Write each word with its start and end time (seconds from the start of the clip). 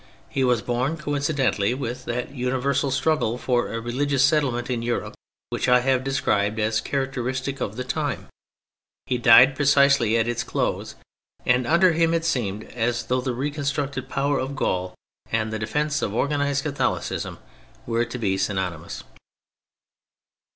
He 0.29 0.43
was 0.43 0.63
born 0.63 0.97
coincidently 0.97 1.75
with 1.75 2.05
that 2.05 2.31
universal 2.33 2.89
struggle 2.89 3.37
for 3.37 3.67
a 3.71 3.79
religious 3.79 4.25
settlement 4.25 4.67
in 4.67 4.81
Europe, 4.81 5.13
which 5.51 5.69
I 5.69 5.81
have 5.81 6.03
described 6.03 6.59
as 6.59 6.81
characteristic 6.81 7.61
of 7.61 7.75
the 7.75 7.83
time; 7.83 8.27
he 9.05 9.19
died 9.19 9.55
precisely 9.55 10.17
at 10.17 10.27
its 10.27 10.43
close; 10.43 10.95
and 11.45 11.67
under 11.67 11.91
him 11.91 12.15
it 12.15 12.25
seemed 12.25 12.63
as 12.71 13.03
though 13.03 13.21
the 13.21 13.35
recon 13.35 13.63
structed 13.65 14.09
power 14.09 14.39
of 14.39 14.55
Gaul 14.55 14.95
and 15.31 15.53
the 15.53 15.59
defence 15.59 16.01
of 16.01 16.15
organised 16.15 16.63
Catholicism 16.63 17.37
were 17.85 18.03
to 18.03 18.17
be 18.17 18.39
synonymous. 18.39 19.03